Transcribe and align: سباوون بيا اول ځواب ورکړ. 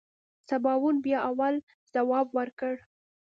سباوون 0.49 0.95
بيا 1.05 1.19
اول 1.29 1.55
ځواب 1.93 2.27
ورکړ. 2.37 2.75